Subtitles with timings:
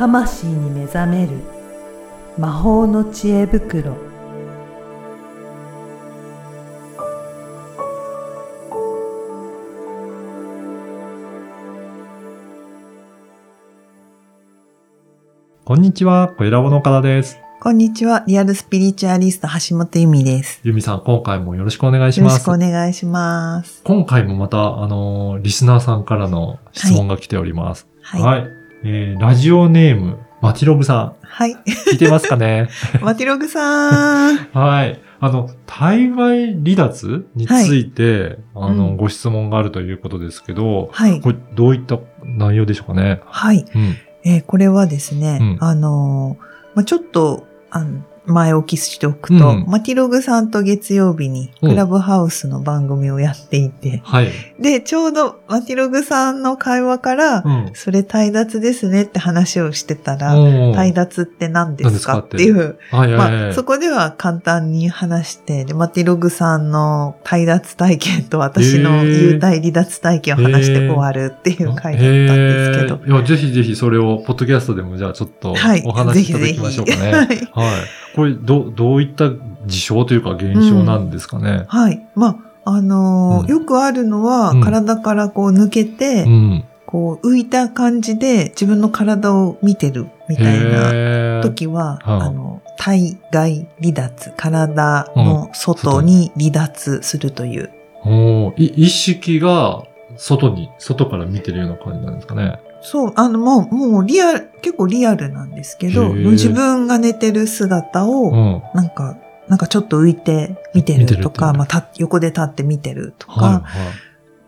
[0.00, 1.32] 魂に目覚める
[2.38, 3.98] 魔法の知恵袋
[15.66, 17.38] こんにちは、小ラボの岡田です。
[17.60, 18.24] こんにちは。
[18.26, 20.62] リアルスピリチュアリスト橋本由美です。
[20.64, 22.48] ゆみさん、今回もよろしくお願いします。
[22.48, 23.82] よろしくお願いします。
[23.84, 27.86] 今回もまた、あのーリスナーさんからの質問が来ております。
[28.00, 28.22] はい。
[28.22, 28.59] はい。
[28.84, 31.52] えー、ラジオネーム、マティログさはい。
[31.54, 31.56] ん。
[31.58, 32.68] 聞いてますかね？
[33.02, 34.36] マティログさん。
[34.52, 35.00] はい。
[35.20, 41.20] あの、対外離脱について、あの、うんご質問があるということですけど、はい。
[41.20, 43.20] これ、どういった内容でしょうかね？
[43.26, 43.66] はい。
[43.74, 43.94] うん。
[44.24, 46.44] えーこれはですね、うんあのー
[46.76, 54.30] まあ、ちょっと、あの、前置きしておくと、うんマティログさんと月曜日にうんクラブハウスの番組をやっていて、はい。
[54.58, 57.70] で、ちょうどマティログさんの会話から、うん。
[57.74, 63.40] それ対脱ですねって話をしてたら、おー対脱って何ですか何ですかってっていうはいはいはい。
[63.42, 72.94] まあ、そこでは簡単に話して、で、マティログさんの対脱体験と私のへー幽体離脱体験を話して終わるっていう回だったんですけど。
[72.96, 77.26] へーいや、ぜひぜひそれを、ポッドキャストでもじゃあちょっとはいお話しいただきましょうかね。
[77.26, 78.09] ぜひぜひはい。
[78.16, 79.30] これ、ど、どういった
[79.66, 81.64] 事象というか現象なんですかね？
[81.68, 82.06] はい。
[82.14, 86.64] まあ、あのーうんよくあるのは、うん体からこう抜けて、うん。
[86.86, 97.70] こう浮いた感じで自分の体を見てるみたいな時は、はああの、体外離脱、体の外に離脱するという。
[98.04, 99.84] おーい意識が
[100.16, 102.58] 外に、外から見てるような感じなんですかね？
[102.82, 108.62] そう、あの、もう、もうリアル、結構リアルなんですけど、自分が寝てる姿を、うん。
[108.74, 113.62] なんか、なんかちょっと浮いて見てるとか、まあ、た横で立って見てるとか、はい、はい。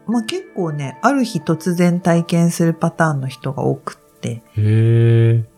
[0.06, 4.42] まあ結構ね、ある日突然体験するパターンの人が多くって、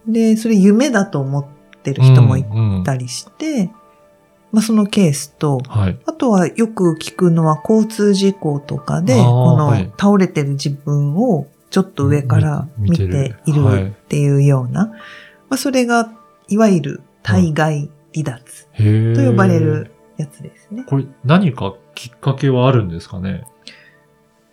[0.07, 1.47] で、それ夢だと思っ
[1.83, 3.71] てる人もいうんうんたりして、
[4.51, 5.99] まあそのケースと、はい。
[6.07, 14.97] あとはよく聞くのは交通事故とかで、このはい倒れてる自分をちょっと上から見ているっていうような、ま
[15.55, 16.13] あそれが
[16.47, 18.69] いわゆる体外離脱
[19.17, 20.85] と呼ばれるやつですね。
[20.87, 23.43] これ、何かきっかけはあるんですかね？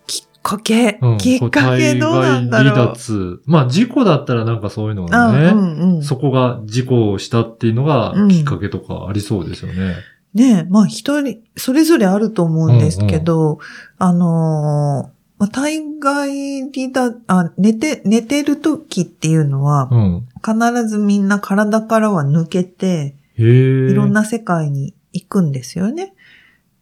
[0.07, 2.73] きっかけ、うんきっかけどうなんだろう？
[2.73, 3.43] 離脱。
[3.45, 9.93] まあ、事故だったらなんかそういうのがあね、うんうん、そこが事故をしたっていうのがうんきっかけとかありそうですよね。
[10.33, 13.59] ねえ、まあ人に、それぞれあると思うんですけど、
[13.99, 20.27] あのーまあ、体外離脱、あ、寝て、寝てる時っていうのは、うん。
[20.45, 23.15] 必ずみんな体からは抜けて。
[23.37, 26.13] いろんな世界に行くんですよね。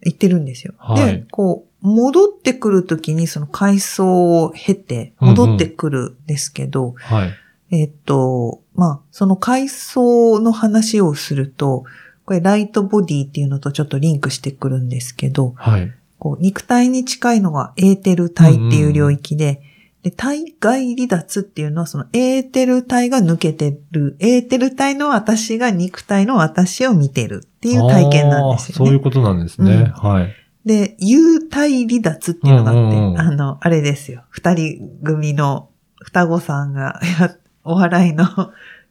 [0.02, 0.74] 行ってるんですよ。
[0.78, 7.34] はいで、こう、戻ってくるときにその回想を経て戻ってくるんですけど、はい。
[7.72, 11.86] えっと、まあ、その回想の話をすると、
[12.26, 15.94] これライトボディっていうのとちょっとリンクしてくるんですけど、はい。
[16.19, 19.62] こう肉体に近いのがエーテル体っていう領域で、
[20.03, 28.85] で体外離脱っていうのはそのエーテル体が抜けてる、エーテル体の私が肉体の私を見てるっていう体験なんですよね。
[28.85, 29.91] そういうことなんですね。
[29.96, 30.35] はい。
[30.66, 34.24] で、幽体離脱っていうのがあって、うんうんうんあの、あれですよ。
[34.29, 35.69] 二人組の
[36.02, 37.35] 双子さんがや、
[37.66, 38.25] お笑いの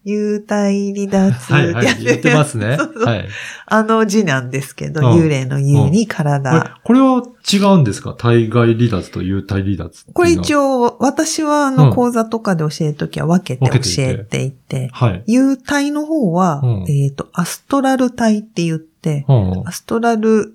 [0.08, 1.86] 幽体離脱はいはい。
[2.02, 2.76] 言ってますね。
[2.80, 3.28] そうそうはい。
[3.66, 6.50] あの字なんですけど、うん幽霊の幽に体。
[6.84, 8.14] これ、これは違うんですか？
[8.16, 10.82] 対外離脱と幽体離脱これ一応。
[10.82, 15.24] 応、私はあうんの講座とかで教えるときは分けて分けていて教えていて、はい。
[15.28, 20.54] 幽体の方は、うんえっ、と、アストラル体って言って、うんアストラル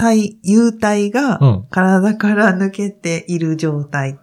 [0.00, 4.18] 体、幽体がうん体から抜けている状態。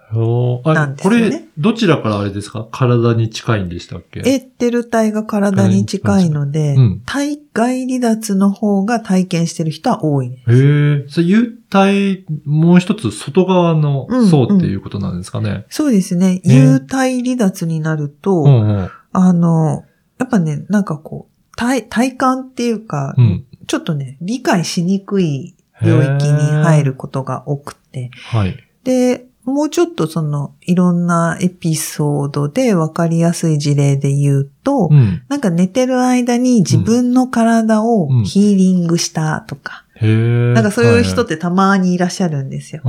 [0.66, 2.68] なんですこよねれ、どちらからあれですか？
[2.72, 4.22] 体に近いんでしたっけ？
[4.22, 7.02] エーテル体が体に近いので、うん。
[7.06, 10.38] 体外離脱の方が体験してる人は多いね。
[10.38, 11.06] へえ。
[11.10, 15.66] それ幽体、もう一つ外側のうん層っていうことなんですかね？
[15.70, 16.36] そうですね。
[16.36, 18.90] ね幽体離脱になると、うんうん。
[19.12, 19.84] あの、
[20.18, 23.46] やっぱね、なんかこう、体、体感っていうか、うん。
[23.68, 28.12] ちょっとね、理解しにくい領域に入ることが多くて。
[28.32, 28.58] はい。
[28.84, 35.24] で、もうちょっとその、いろんなエピソードで分かりやすい事例で言うと、うん。
[35.30, 40.54] なんか寝てる間に自分の体をうんヒーリングしたとか、へえ。
[40.54, 42.82] なんかそういう人っはてたまにいらっしゃるんですよ。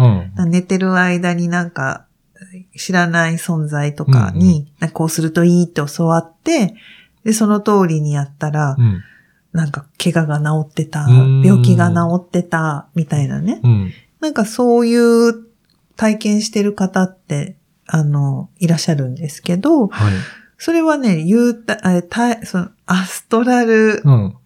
[0.49, 2.07] 寝てる間になんか、
[2.77, 6.75] 知らない存在とかに、なんかこうするといいって教わって、
[7.25, 9.03] で、その通りにやったら、うん。
[9.53, 13.61] なんか怪我が治ってたうん、病気が治ってた、みたいなね。
[13.63, 13.93] うん。
[14.21, 15.47] なんかそういう
[15.97, 17.57] 体験してる方って、
[17.87, 20.13] あの、いらっしゃるんですけど、はい。
[20.59, 24.37] それはね、言うた、あたそのアストラルうん。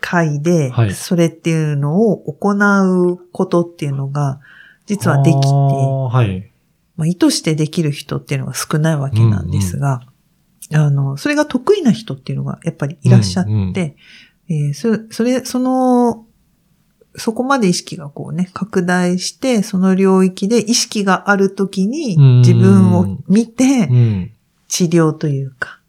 [0.00, 4.40] 界ではい、それっていうのを行うことっていうのが、
[4.86, 6.52] 実はできて、はい。
[6.96, 10.02] まあ、意図してできる人っていうのが少ないわけなんですが、
[10.72, 13.96] あの、それが得意な人っていうのがやっぱりいらっしゃって、うんうん
[14.48, 16.26] えーそそれ、その、
[17.16, 24.30] そこまで意識がこうね、拡大して、その領域で意識があるときにうん自分を見てうん。
[24.68, 25.80] 治療というか、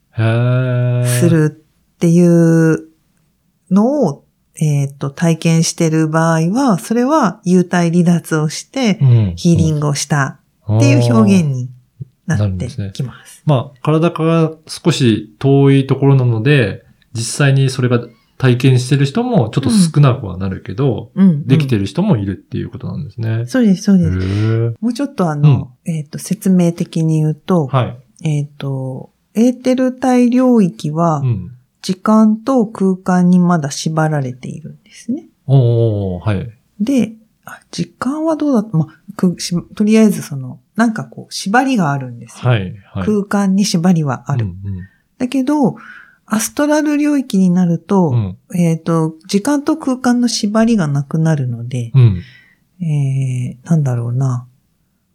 [1.06, 1.30] す。
[1.30, 1.64] る
[1.96, 2.88] っていう
[3.70, 4.26] のを、
[4.56, 9.34] えっ、と、体験してる場合は、それは幽体離脱をしてう、ん。
[9.36, 11.70] ヒーリングをしたっていう表現に
[12.26, 13.44] なってきます。
[13.46, 16.84] まあ、体から少し遠いところなので、
[17.14, 18.02] 実際にそれが
[18.40, 23.46] 体験してる人もちょっと少なくはなるけど、うんうんできてる人もいるっていうことなんですね。
[23.46, 24.18] そうです、そうへです。
[24.18, 28.28] ーもうちょっとあの、えっ、と、説明的に言うと、はい。
[28.28, 31.52] えっ、と、エーテル体領域はう、ん。
[31.82, 35.28] 時間と空間にまだ縛られているんですね。
[35.46, 36.50] おー、はい。
[36.80, 37.16] で、
[37.46, 38.78] あ時間はどうだった？
[38.78, 42.50] まあくしとりあえずその、なんかこう、縛りがあるんですよ。
[42.52, 42.74] はい。
[42.94, 43.06] はい。
[43.06, 44.46] 空間に縛りはある。
[44.46, 44.56] うん
[45.18, 45.76] だけど、
[46.32, 48.38] アストラル領域になると、うん。
[48.56, 52.24] えっ、と、時間と空間の縛りがなくなるので、うん。
[52.82, 54.48] えー、なんだろうな。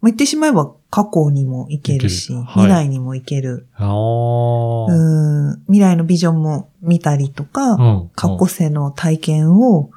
[0.01, 3.69] まあ、言ってしまえば過去にも行けるし、るはい未来にも行ける。
[3.77, 4.87] あうー。
[4.89, 8.11] ーん未来のビジョンも見たりとか、うん。
[8.17, 9.91] 過去世の体験を、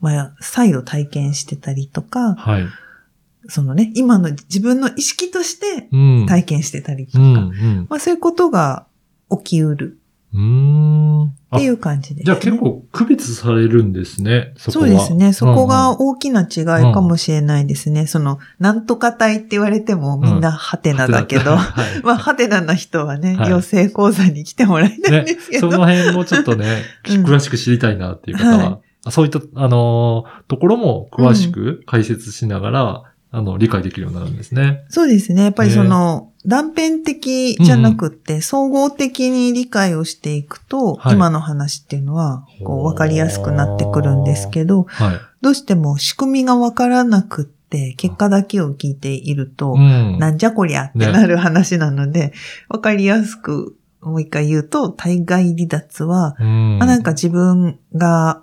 [0.00, 2.66] まあ、再度体験してたりとか、はい。
[3.48, 6.26] そのね、今の自分の意識としてうん。
[6.28, 7.34] 体験してたりとか、うん。
[7.34, 7.86] うん。
[7.88, 8.86] まあそういうことが
[9.30, 9.98] 起きうる
[10.32, 11.32] うーん。
[11.50, 12.24] あっていう感じです、ね。
[12.24, 14.86] じゃあ結構区別されるんですね、そこは。
[14.86, 15.32] そうですね。
[15.32, 18.06] そこうんが大きな違いかもしれないですね。
[18.06, 25.72] その、なんとか体って言われてもみんなハテナだけど、はい まあ、ハテナな人はね、はい養成講座に来てもらいたいんねですけ、ど。
[25.72, 33.02] その辺もちょっとね、うん詳しく知りたいなっていう方は、はいあそういった、あのーところも詳しく解説しながら、
[33.32, 34.84] あの、理解できるようになるんですね。
[34.88, 35.44] そうですね。
[35.44, 45.20] やっぱりその、断片的じゃなくって、総合的に理解をしていくと、はい今の話っていうのは、こう、わかりやすくなってくるんですけど、はい。
[45.42, 50.18] どうしても仕組みがわからなくって、結果だけを聞いていると、うん。
[50.18, 52.32] なんじゃこりゃってなる話なので、
[52.68, 56.78] わ、かりやすくもう一回言うと、体外離脱は、うん。
[56.78, 58.42] まあ、なんか自分が、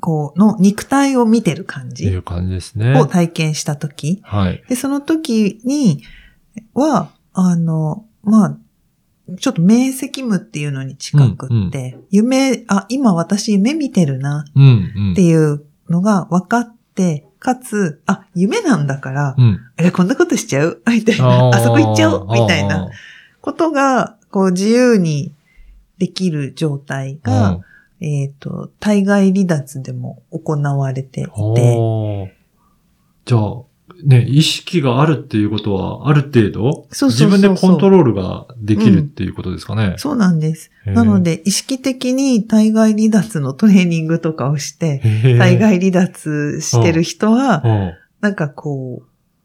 [0.00, 2.98] こう、の肉体を見てる感じっていう感じですね。
[3.00, 4.62] を体験したとき、はい。
[4.68, 6.02] で、その時に
[6.74, 8.56] は、あの、まあ、
[9.38, 15.12] ちょっと明晰夢っていうのに近くって、夢、あ、今私夢見てるなうん、うん。
[15.12, 19.60] っていうのが分かって、かつ、あ、夢なんだから、うん。
[19.76, 20.82] え、こんなことしちゃう？
[20.88, 21.50] みたいな。
[21.50, 22.26] あそこ行っちゃおう？
[22.32, 22.90] みたいな。
[23.40, 25.32] ことが、こう自由に
[25.98, 27.20] できる状態。
[27.22, 27.60] が、
[28.00, 31.24] えっ、と、体外離脱でも行われてい
[31.54, 32.34] て、
[33.26, 33.62] じゃあ、
[34.04, 39.94] ね、意識があるっていうことは、ある程度、そうそうそう自分でコントロールができるっていうことですかね。
[39.98, 40.70] そうなんです。
[40.86, 49.02] なの、で、意識的に体外離脱のトレーニングとかをして、へー体外離脱してる人は、うんなんかこ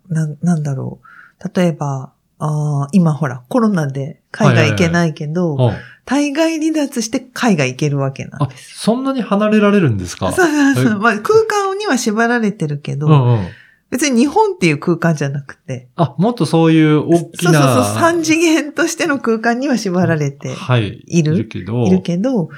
[0.09, 1.59] う、なんなんだろう。
[1.59, 5.71] 例えば、あー今ほら、コロナで海外行けないけど、うん
[6.05, 8.77] 体外離脱して海外行けるわけなんあで、す。
[8.77, 10.33] そんなに離れられるんですか？
[10.33, 10.85] そうそうそう。
[10.85, 13.47] えまあ、空間には縛られてるけど、うんうん。
[13.93, 17.85] 別に日本っていう空間じゃなくて、あ、もっとそういう大きそうそうな。
[17.85, 21.03] そう、三次元としての空間には縛られてはい。
[21.05, 22.49] いるけど、いるけど、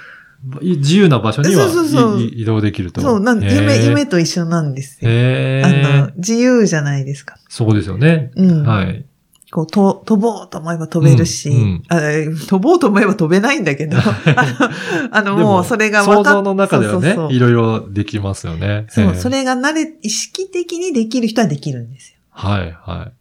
[0.62, 3.02] い自由な場所にはそうそうそういい移動できると。
[3.02, 5.12] そう、なん夢、夢と一緒なんですよ。
[5.12, 7.38] へあのー、自由じゃないですか。
[7.50, 8.32] そうですよね。
[8.38, 8.66] うん。
[8.66, 9.06] はい。
[9.52, 12.00] こう、と、飛ぼうと思えば飛べるし、うんうんあ
[12.48, 13.98] 飛ぼうと思えば飛べないんだけど、
[15.12, 18.86] あの、もうそれが分かっ想像の中ではねいろいろできますよね。
[18.90, 22.18] そう、それが慣れ、意識的にできる人はできるんですよ。
[22.32, 23.12] はい、は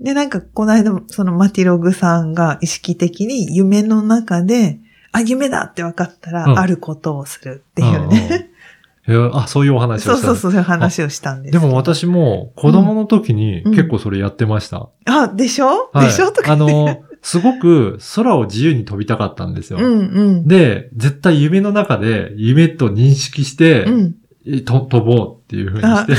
[0.00, 0.04] い。
[0.04, 4.78] で、なんか、この間、そのマティログさんが意識的に夢の中で、
[5.12, 8.51] あ、夢だって分かったら、うんあることをするっていうね。
[9.06, 11.58] あ、そういうお話をしたそうそうそう、そういう話をしたんですで。
[11.58, 14.88] も私も子供の時にうん結構それやってました。
[15.06, 16.30] あ、でしょ、はいでしょ？
[16.30, 16.74] とかあ言って。
[16.74, 19.78] の、すごく空を自由に飛びたかったんですよ。
[19.80, 20.48] うんうん。
[20.48, 24.14] で、絶対夢の中で夢と認識して、うん。
[24.64, 26.14] 飛ぼうっていう風にして、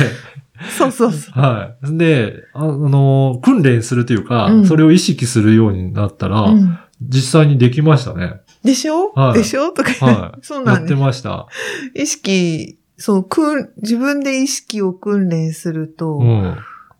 [0.77, 1.39] そうそうそう。
[1.39, 1.97] はい。
[1.97, 8.35] で、ああの、訓練するというか、うんそれを意識するようになったら、うん実際にできましたね。
[8.63, 9.71] でしょ、はいでしょ？
[9.71, 10.39] とか言って、はい。
[10.45, 10.95] そうやってなんです。
[10.95, 11.47] ました。
[11.95, 16.55] 意識、そう、くん、自分で意識を訓練すると、うん。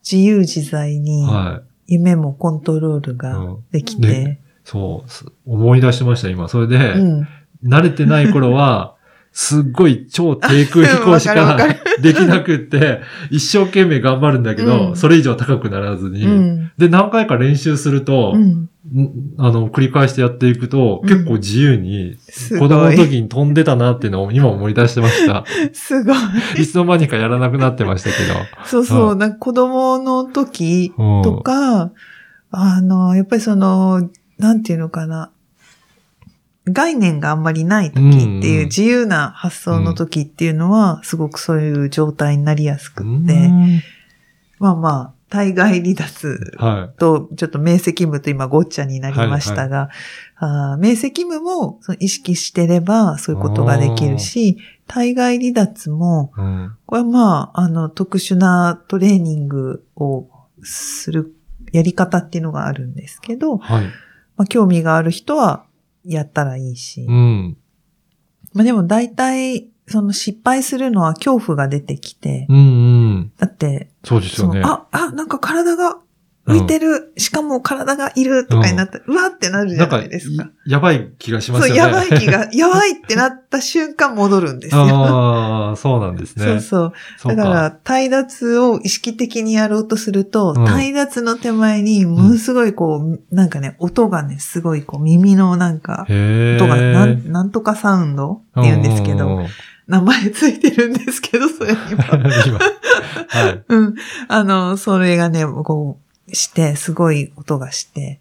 [0.09, 3.17] 自由自在には夢もコントロールい。
[3.17, 6.47] がうんできて、ねそうす、思い出しました、今。
[6.49, 7.27] それで、うん。
[7.63, 8.92] 慣れてない頃は、
[9.35, 11.67] すっごい超低空飛行し わか
[12.01, 16.71] できなくって、一生懸命頑張るんだけど、うんそれ以上高くならずに、うん。
[16.77, 18.69] で、何回か練習すると、うん。
[18.95, 19.09] ん
[19.39, 22.91] あの、繰り返してやっていくと、うん結構自由に、す子供の。
[22.95, 25.43] 時に飛んでたなっていうのを今思い出してました。
[25.73, 26.15] すごい。
[26.61, 28.15] いつの間にかやらなくなってましたけ
[28.65, 29.15] そうそうう。
[29.15, 31.91] んなんか子供の時とか、
[32.51, 35.31] あの、やっぱりその、なんていうのかな。
[36.65, 38.01] 概念があんまりない時っ
[38.41, 43.81] ていう自由な発想の時っていうのは、すごくそういう状態になりやすくうって、ん。
[44.59, 49.89] まあまあ、対外離脱はと、ちょっと明晰夢と今ごっちゃになりましたが、
[50.39, 56.41] 明晰夢もその意識してればそういうことができるし、対外離脱も、い。
[56.41, 56.77] うん。
[56.85, 60.27] これはまあ、あの、特殊なトレーニングを
[60.61, 61.33] する
[61.73, 63.85] やり方っていうのがあるんですけど、はい。
[64.37, 65.65] まあ、興味がある人は
[66.05, 67.57] やったらいいし、うん。
[68.53, 72.59] まあでも大体、その失敗するのは恐怖が出てきて、うんう
[73.19, 73.31] ん。
[73.37, 74.61] だって、そうですよね。
[74.63, 75.97] あ、あ、なんか体が
[76.45, 81.91] 浮いてる、しかも体がいるとかになったら、うわってなるじゃないですか。、やばい気がしますそう、よね。
[81.91, 84.81] やばい気が、 やばいってなった瞬間戻るんですよ。
[84.81, 86.45] ああ、そうなんですね。
[86.45, 86.93] そうそう。
[87.17, 96.05] そうだから、帯脱を意識的にやろうとすると、うん帯脱の手前に、ものすごいこう、なんかね、音がね、すごいこう、耳のなんか。
[96.09, 99.47] 音がなん、なんとかサウンドって言うんですけど、うんうんうん
[99.87, 101.85] 名前ついてるんですけど、それには。
[102.47, 102.59] 今。
[103.27, 103.63] はい。
[103.67, 103.95] うん。
[104.29, 108.19] あの、それがね、こう、して、すごい音がして、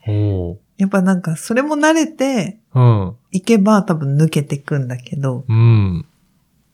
[0.79, 3.17] やっぱなんか、それも慣れて、うん。
[3.31, 6.07] いけば多分抜けてくんだけど、うん。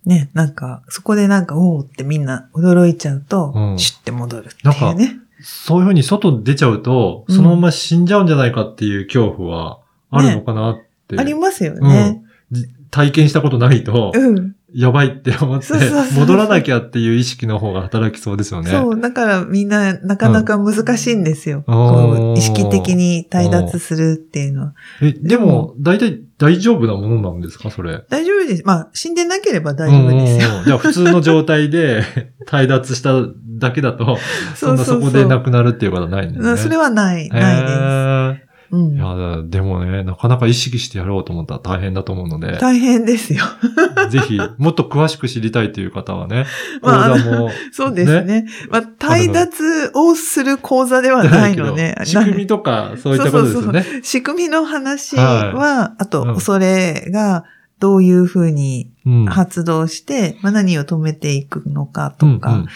[0.04, 5.18] ね、なんか、そこでなんか、おーってみんな驚いちゃうと、うんシュッて戻るっていうね。
[5.40, 9.78] そういうふうに外出ちゃうと、うんそのまま死んじゃうんじゃないかっていう恐怖は
[10.10, 10.76] あるのかなっ
[11.08, 11.18] て。
[11.18, 12.22] ありますよね。
[12.50, 14.56] じ体験したことないと、うん。
[14.74, 15.66] やばいって思って
[16.14, 18.70] 戻らなきゃっていう意識の方が働きそうですよね。
[18.70, 21.64] そう、だからみんななかなか難しいんですよ。
[21.66, 24.74] うんこう意識的に帯脱するっていうのは。
[25.00, 27.70] え、でも、大体大丈夫なものなんですか？
[27.70, 28.04] それ。
[28.10, 28.62] 大丈夫です。
[28.66, 30.58] まあ、死んでなければ大丈夫ですよ。
[30.58, 32.02] うんじゃあ普通の状態で
[32.52, 33.12] 帯脱した
[33.58, 34.18] だけだと、
[34.54, 36.56] そんなそこで亡くなるっていうことはないんですね。
[36.58, 38.47] それはない、ないです。
[38.72, 43.44] へうんーいや、でもね、なかなか意識してやろうと思ったら大変だと思うので、大変ですよ。
[44.10, 46.46] ぜひ、もっと詳しく知りたいという方はね、
[46.82, 48.46] 講 まあ座も、 そうですね。
[48.70, 53.84] まあ、帯脱をする講座ではないので、仕組みとか、そういったことですよね。
[54.02, 57.44] 仕組みの話は、あと、うんそれが
[57.80, 59.26] どういうふうにうん。
[59.26, 62.66] 発動して、まあ、何を止めていくのかとか、うんうん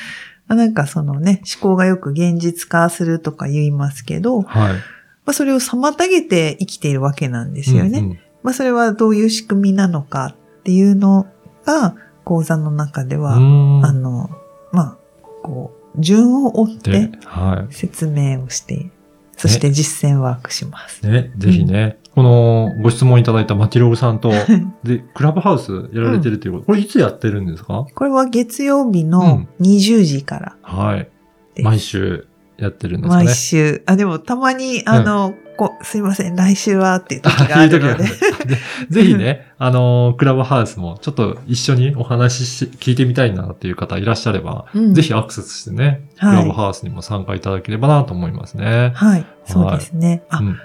[0.47, 4.75] まあなんかそのね、思考がよく現実化するとか言いますけど、まはい。
[5.26, 7.99] あ、それを妨げて生きているわけなんですよね。
[8.00, 11.26] うんうんまあ、それはどういう仕組みなのかっていうの
[11.64, 14.31] が、講座の中では、うんあの、
[14.73, 14.99] まあ、
[15.45, 17.11] こう、順を追って
[17.71, 18.91] 説明をして、
[19.37, 21.07] そして実践ワークします。
[21.07, 21.11] い。
[21.11, 24.33] ね、ぜひね、このご質問いただいたマティログさんと、
[24.83, 27.87] で、クラブハウスやられてるということ、これいつやってるんですか？
[27.95, 31.09] これは月曜日うのん20時からはい。
[31.55, 31.64] です。
[31.64, 32.26] 毎週
[32.62, 33.25] やってるんですかね。
[33.25, 33.83] 毎週。
[33.87, 38.04] あ、でもたまに、あの、こすいません、来週はっていう時があるるので。
[38.04, 38.11] で
[38.88, 48.92] ぜひね、あの、クラブハウスもちょっと一緒にお話しし、聞いてみたいなっていう方いらっしゃれば、うんぜひアクセスしてね、はいクラブハウスにも参加いただければなと思いますね。
[48.95, 50.23] はい、そうですね。
[50.31, 50.59] あ、うん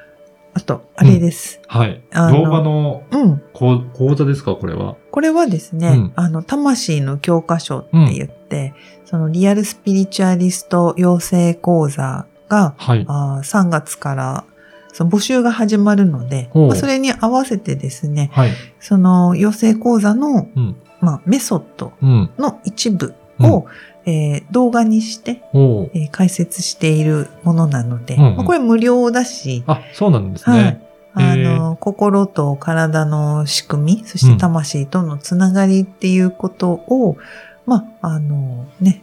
[0.57, 1.61] あと、あれです。
[1.67, 2.01] はい。
[2.11, 3.43] あの動画のうん。
[3.53, 4.95] 講講座ですか、これは。
[5.11, 8.73] これはですね、うんあの、魂の教科書って言って、
[9.05, 13.05] そのリアルスピリチュアリスト養成講座が、はい。
[13.07, 14.45] あー3月から
[14.93, 18.51] その募集が始まるので、まあ、それに合わせてですね、はい。
[18.79, 20.75] その養成講座の、うん。
[21.01, 22.31] まあ、メソッドうん。
[22.39, 23.65] の一部を、
[24.05, 30.81] えー動画にして、えー解説しているものなので、うんうんまあこれ無料だし、あ、そうなんですはいね。。
[31.13, 37.17] あへの、心と体の仕組み、そして魂とのつながりっていうことを、
[37.65, 39.01] まあ、あのね、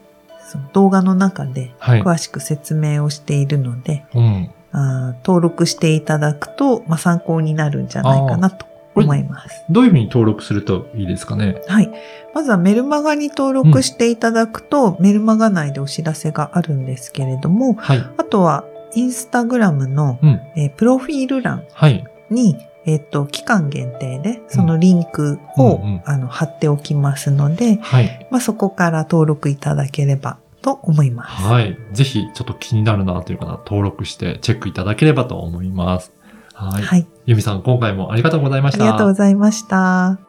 [0.48, 2.02] その動画の中ではい。
[2.02, 4.50] 詳しく説明をしているので、うん。
[4.72, 9.64] あー登録していただくと、まあ、参考になるんじゃないかなと思います。
[9.70, 11.60] どういうふうに登録するといいですかね？
[11.68, 11.90] はい。
[12.34, 17.98] まずはメルマガに登録していただくと、メルマガ内でお知らせがあるんですけれども、はい。
[18.16, 20.40] あとは、インスタグラムの、うん。
[20.56, 22.04] えープロフィール欄はい。
[22.30, 28.26] に、えっ、と、期間限定で、そのリンクを、うんうんあの、貼っておきますので、はい。
[28.30, 31.42] まあ、そこから登録いただければと思います。
[31.42, 31.78] はい。
[31.92, 36.12] ぜひ、ちょっと気になるなという方、登録してチェックいただければと思います。
[36.54, 36.82] はい。
[36.82, 37.06] はい。
[37.26, 38.84] ゆみさん、今回もありがとうございました。
[38.84, 40.23] ありがとうございました。